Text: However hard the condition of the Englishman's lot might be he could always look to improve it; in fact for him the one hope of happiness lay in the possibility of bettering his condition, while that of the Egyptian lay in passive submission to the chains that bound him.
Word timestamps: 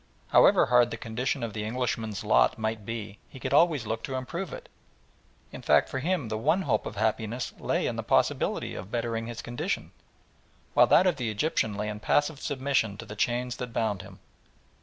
However 0.29 0.65
hard 0.65 0.89
the 0.89 0.97
condition 0.97 1.43
of 1.43 1.53
the 1.53 1.63
Englishman's 1.63 2.23
lot 2.23 2.57
might 2.57 2.87
be 2.87 3.19
he 3.29 3.39
could 3.39 3.53
always 3.53 3.85
look 3.85 4.01
to 4.05 4.15
improve 4.15 4.51
it; 4.51 4.67
in 5.51 5.61
fact 5.61 5.89
for 5.89 5.99
him 5.99 6.27
the 6.29 6.39
one 6.39 6.63
hope 6.63 6.87
of 6.87 6.95
happiness 6.95 7.53
lay 7.59 7.85
in 7.85 7.97
the 7.97 8.01
possibility 8.01 8.73
of 8.73 8.89
bettering 8.89 9.27
his 9.27 9.43
condition, 9.43 9.91
while 10.73 10.87
that 10.87 11.05
of 11.05 11.17
the 11.17 11.29
Egyptian 11.29 11.75
lay 11.75 11.87
in 11.87 11.99
passive 11.99 12.41
submission 12.41 12.97
to 12.97 13.05
the 13.05 13.15
chains 13.15 13.57
that 13.57 13.73
bound 13.73 14.01
him. 14.01 14.17